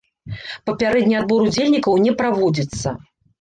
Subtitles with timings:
[0.69, 2.97] Папярэдні адбор удзельнікаў не праводзіцца.